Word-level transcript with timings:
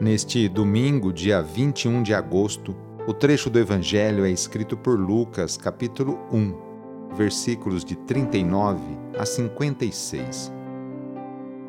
Neste 0.00 0.48
domingo, 0.48 1.12
dia 1.12 1.42
21 1.42 2.04
de 2.04 2.14
agosto, 2.14 2.72
o 3.04 3.12
trecho 3.12 3.50
do 3.50 3.58
Evangelho 3.58 4.24
é 4.24 4.30
escrito 4.30 4.76
por 4.76 4.96
Lucas, 4.96 5.56
capítulo 5.56 6.20
1, 6.32 7.16
versículos 7.16 7.84
de 7.84 7.96
39 7.96 8.80
a 9.18 9.26
56. 9.26 10.52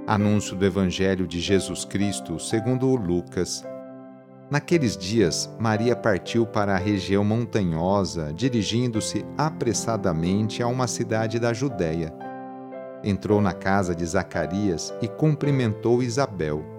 Anúncio 0.06 0.56
do 0.56 0.64
Evangelho 0.64 1.26
de 1.26 1.40
Jesus 1.40 1.84
Cristo 1.86 2.38
segundo 2.40 2.96
Lucas. 2.96 3.66
Naqueles 4.52 4.96
dias, 4.96 5.50
Maria 5.60 5.96
partiu 5.96 6.46
para 6.46 6.76
a 6.76 6.80
região 6.80 7.24
montanhosa, 7.24 8.32
dirigindo-se 8.32 9.26
apressadamente 9.40 10.62
a 10.62 10.68
uma 10.68 10.86
cidade 10.86 11.40
da 11.40 11.52
Judéia. 11.52 12.14
Entrou 13.04 13.42
na 13.42 13.54
casa 13.54 13.96
de 13.96 14.06
Zacarias 14.06 14.94
e 15.02 15.08
cumprimentou 15.08 16.04
Isabel. 16.04 16.79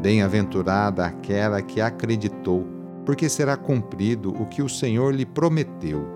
Bem-aventurada 0.00 1.04
aquela 1.04 1.60
que 1.60 1.78
acreditou, 1.78 2.66
porque 3.04 3.28
será 3.28 3.54
cumprido 3.54 4.30
o 4.30 4.46
que 4.46 4.62
o 4.62 4.68
Senhor 4.68 5.14
lhe 5.14 5.26
prometeu. 5.26 6.06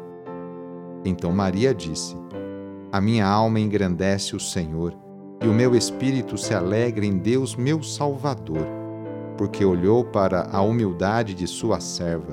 Então 1.05 1.31
Maria 1.31 1.75
disse: 1.75 2.17
A 2.91 2.99
minha 2.99 3.27
alma 3.27 3.61
engrandece 3.61 4.35
o 4.35 4.41
Senhor, 4.41 4.97
e 5.43 5.47
o 5.47 5.53
meu 5.53 5.77
espírito 5.77 6.39
se 6.39 6.55
alegra 6.55 7.05
em 7.05 7.19
Deus, 7.19 7.57
meu 7.57 7.83
Salvador, 7.83 8.67
porque 9.37 9.63
olhou 9.63 10.03
para 10.03 10.49
a 10.51 10.63
humildade 10.63 11.35
de 11.35 11.47
sua 11.47 11.79
serva. 11.79 12.33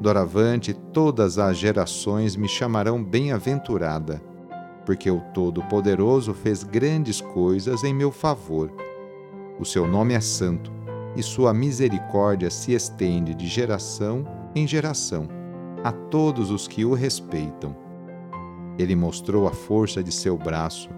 Doravante 0.00 0.74
todas 0.74 1.38
as 1.38 1.56
gerações 1.56 2.34
me 2.34 2.48
chamarão 2.48 3.02
bem-aventurada, 3.04 4.20
porque 4.84 5.08
o 5.12 5.20
Todo-Poderoso 5.32 6.34
fez 6.34 6.64
grandes 6.64 7.20
coisas 7.20 7.84
em 7.84 7.94
meu 7.94 8.10
favor 8.10 8.85
o 9.58 9.64
seu 9.64 9.86
nome 9.86 10.14
é 10.14 10.20
santo 10.20 10.72
e 11.16 11.22
sua 11.22 11.54
misericórdia 11.54 12.50
se 12.50 12.72
estende 12.72 13.34
de 13.34 13.46
geração 13.46 14.24
em 14.54 14.66
geração 14.66 15.28
a 15.82 15.92
todos 15.92 16.50
os 16.50 16.66
que 16.68 16.84
o 16.84 16.94
respeitam. 16.94 17.74
Ele 18.78 18.94
mostrou 18.94 19.46
a 19.46 19.52
força 19.52 20.02
de 20.02 20.12
seu 20.12 20.36
braço, 20.36 20.90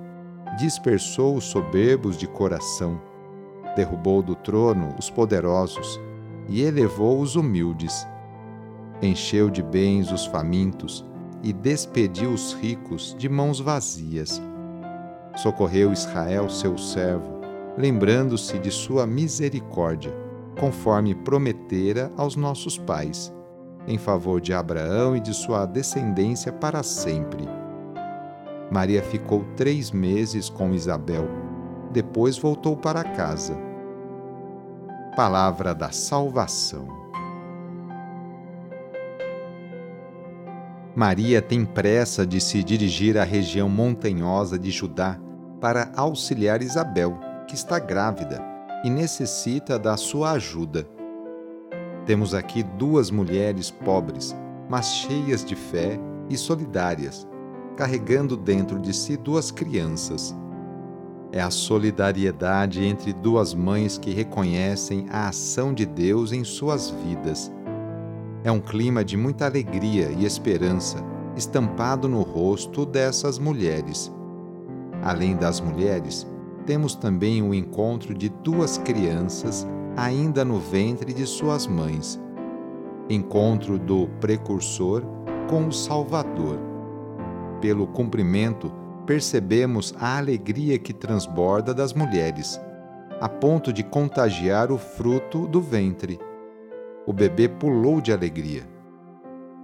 dispersou 0.58 1.36
os 1.36 1.44
soberbos 1.44 2.16
de 2.16 2.26
coração, 2.26 3.00
derrubou 3.76 4.22
do 4.22 4.34
trono 4.34 4.94
os 4.98 5.08
poderosos 5.08 6.00
e 6.48 6.62
elevou 6.62 7.20
os 7.20 7.36
humildes. 7.36 8.06
Encheu 9.00 9.48
de 9.48 9.62
bens 9.62 10.10
os 10.10 10.26
famintos 10.26 11.04
e 11.42 11.52
despediu 11.52 12.32
os 12.32 12.54
ricos 12.54 13.14
de 13.16 13.28
mãos 13.28 13.60
vazias. 13.60 14.42
Socorreu 15.36 15.92
Israel, 15.92 16.48
seu 16.48 16.76
servo, 16.76 17.37
lembrando-se 17.78 18.58
de 18.58 18.72
sua 18.72 19.06
misericórdia, 19.06 20.12
conforme 20.58 21.14
prometera 21.14 22.10
aos 22.16 22.34
nossos 22.34 22.76
pais, 22.76 23.32
em 23.86 23.96
favor 23.96 24.40
de 24.40 24.52
Abraão 24.52 25.14
e 25.14 25.20
de 25.20 25.32
sua 25.32 25.64
descendência 25.64 26.52
para 26.52 26.82
sempre. 26.82 27.48
Maria 28.68 29.00
ficou 29.00 29.44
três 29.56 29.92
meses 29.92 30.50
com 30.50 30.74
Isabel, 30.74 31.28
depois 31.92 32.36
voltou 32.36 32.76
para 32.76 33.04
casa. 33.04 33.56
Palavra 35.14 35.72
da 35.72 35.92
Salvação. 35.92 36.98
Maria 40.96 41.40
tem 41.40 41.64
pressa 41.64 42.26
de 42.26 42.40
se 42.40 42.64
dirigir 42.64 43.16
à 43.16 43.22
região 43.22 43.68
montanhosa 43.68 44.58
de 44.58 44.72
Judá 44.72 45.16
para 45.60 45.92
auxiliar 45.94 46.60
Isabel 46.60 47.27
que 47.48 47.54
está 47.54 47.78
grávida 47.78 48.44
e 48.84 48.90
necessita 48.90 49.78
da 49.78 49.96
sua 49.96 50.32
ajuda. 50.32 50.86
Temos 52.04 52.34
aqui 52.34 52.62
duas 52.62 53.10
mulheres 53.10 53.70
pobres, 53.70 54.36
mas 54.68 54.94
cheias 54.94 55.44
de 55.44 55.56
fé 55.56 55.98
e 56.28 56.36
solidárias, 56.36 57.26
carregando 57.76 58.36
dentro 58.36 58.78
de 58.78 58.92
si 58.92 59.16
duas 59.16 59.50
crianças. 59.50 60.36
É 61.32 61.40
a 61.40 61.50
solidariedade 61.50 62.84
entre 62.84 63.12
duas 63.12 63.54
mães 63.54 63.98
que 63.98 64.12
reconhecem 64.12 65.06
a 65.10 65.28
ação 65.28 65.74
de 65.74 65.84
Deus 65.84 66.32
em 66.32 66.44
suas 66.44 66.90
vidas. 66.90 67.52
É 68.44 68.52
um 68.52 68.60
clima 68.60 69.04
de 69.04 69.16
muita 69.16 69.46
alegria 69.46 70.10
e 70.10 70.24
esperança 70.24 71.04
estampado 71.36 72.08
no 72.08 72.22
rosto 72.22 72.84
dessas 72.84 73.38
mulheres. 73.38 74.12
Além 75.02 75.36
das 75.36 75.60
mulheres, 75.60 76.26
temos 76.68 76.94
também 76.94 77.40
o 77.40 77.54
encontro 77.54 78.12
de 78.12 78.28
duas 78.28 78.76
crianças 78.76 79.66
ainda 79.96 80.44
no 80.44 80.58
ventre 80.58 81.14
de 81.14 81.26
suas 81.26 81.66
mães. 81.66 82.20
Encontro 83.08 83.78
do 83.78 84.06
precursor 84.20 85.02
com 85.48 85.66
o 85.66 85.72
Salvador. 85.72 86.58
Pelo 87.62 87.86
cumprimento, 87.86 88.70
percebemos 89.06 89.94
a 89.98 90.18
alegria 90.18 90.78
que 90.78 90.92
transborda 90.92 91.72
das 91.72 91.94
mulheres, 91.94 92.60
a 93.18 93.30
ponto 93.30 93.72
de 93.72 93.82
contagiar 93.82 94.70
o 94.70 94.76
fruto 94.76 95.48
do 95.48 95.62
ventre. 95.62 96.20
O 97.06 97.14
bebê 97.14 97.48
pulou 97.48 97.98
de 97.98 98.12
alegria. 98.12 98.68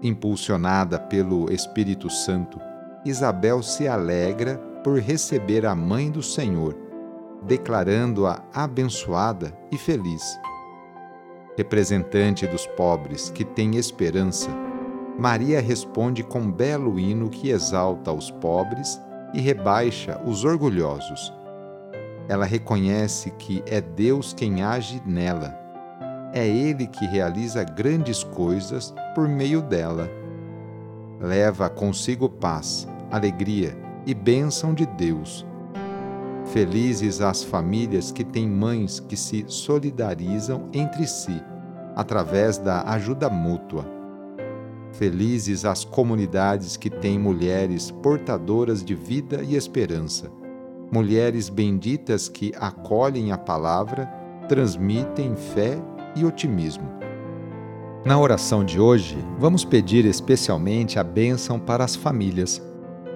Impulsionada 0.02 0.98
pelo 0.98 1.52
Espírito 1.52 2.08
Santo, 2.08 2.58
Isabel 3.04 3.62
se 3.62 3.86
alegra 3.86 4.56
por 4.82 4.98
receber 4.98 5.66
a 5.66 5.74
mãe 5.74 6.10
do 6.10 6.22
Senhor 6.22 6.82
declarando-a 7.46 8.42
abençoada 8.52 9.56
e 9.70 9.76
feliz. 9.76 10.38
Representante 11.56 12.46
dos 12.46 12.66
pobres 12.66 13.30
que 13.30 13.44
tem 13.44 13.76
esperança, 13.76 14.50
Maria 15.18 15.60
responde 15.60 16.24
com 16.24 16.50
belo 16.50 16.98
hino 16.98 17.28
que 17.28 17.50
exalta 17.50 18.10
os 18.10 18.30
pobres 18.30 19.00
e 19.32 19.40
rebaixa 19.40 20.20
os 20.24 20.44
orgulhosos. 20.44 21.32
Ela 22.28 22.44
reconhece 22.44 23.30
que 23.32 23.62
é 23.66 23.80
Deus 23.80 24.32
quem 24.32 24.62
age 24.62 25.00
nela. 25.06 25.56
É 26.32 26.46
Ele 26.46 26.86
que 26.86 27.04
realiza 27.06 27.62
grandes 27.62 28.24
coisas 28.24 28.92
por 29.14 29.28
meio 29.28 29.62
dela. 29.62 30.10
Leva 31.20 31.68
consigo 31.68 32.28
paz, 32.28 32.88
alegria 33.12 33.76
e 34.04 34.12
bênção 34.12 34.74
de 34.74 34.84
Deus 34.84 35.46
Felizes 36.46 37.20
as 37.20 37.42
famílias 37.42 38.12
que 38.12 38.22
têm 38.22 38.48
mães 38.48 39.00
que 39.00 39.16
se 39.16 39.44
solidarizam 39.48 40.68
entre 40.72 41.06
si 41.06 41.42
através 41.96 42.58
da 42.58 42.82
ajuda 42.90 43.30
mútua. 43.30 43.84
Felizes 44.92 45.64
as 45.64 45.84
comunidades 45.84 46.76
que 46.76 46.90
têm 46.90 47.18
mulheres 47.18 47.90
portadoras 47.90 48.84
de 48.84 48.94
vida 48.94 49.42
e 49.42 49.56
esperança, 49.56 50.30
mulheres 50.92 51.48
benditas 51.48 52.28
que 52.28 52.52
acolhem 52.60 53.32
a 53.32 53.38
palavra, 53.38 54.06
transmitem 54.48 55.34
fé 55.34 55.78
e 56.14 56.24
otimismo. 56.24 56.88
Na 58.04 58.18
oração 58.18 58.62
de 58.62 58.78
hoje, 58.78 59.16
vamos 59.38 59.64
pedir 59.64 60.04
especialmente 60.04 60.98
a 60.98 61.02
bênção 61.02 61.58
para 61.58 61.82
as 61.82 61.96
famílias 61.96 62.62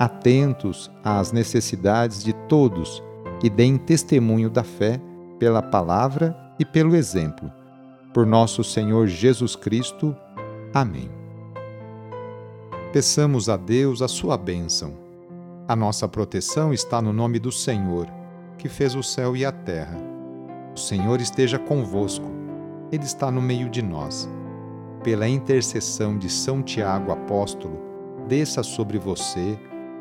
atentos 0.00 0.90
às 1.04 1.30
necessidades 1.30 2.24
de 2.24 2.32
todos 2.48 3.02
e 3.42 3.50
deem 3.50 3.76
testemunho 3.76 4.48
da 4.48 4.64
fé 4.64 4.98
pela 5.38 5.60
palavra 5.60 6.34
e 6.58 6.64
pelo 6.64 6.96
exemplo. 6.96 7.52
Por 8.14 8.24
nosso 8.24 8.64
Senhor 8.64 9.06
Jesus 9.06 9.54
Cristo. 9.54 10.16
Amém. 10.72 11.10
Peçamos 12.94 13.50
a 13.50 13.58
Deus 13.58 14.00
a 14.00 14.08
sua 14.08 14.38
bênção. 14.38 14.94
A 15.68 15.76
nossa 15.76 16.08
proteção 16.08 16.72
está 16.72 17.02
no 17.02 17.12
nome 17.12 17.38
do 17.38 17.52
Senhor, 17.52 18.06
que 18.56 18.70
fez 18.70 18.94
o 18.94 19.02
céu 19.02 19.36
e 19.36 19.44
a 19.44 19.52
terra. 19.52 19.98
O 20.74 20.78
Senhor 20.78 21.20
esteja 21.20 21.58
convosco, 21.58 22.26
Ele 22.90 23.04
está 23.04 23.30
no 23.30 23.42
meio 23.42 23.68
de 23.68 23.82
nós. 23.82 24.26
Pela 25.04 25.28
intercessão 25.28 26.16
de 26.16 26.30
São 26.30 26.62
Tiago, 26.62 27.12
apóstolo, 27.12 27.78
desça 28.26 28.62
sobre 28.62 28.98
você 28.98 29.58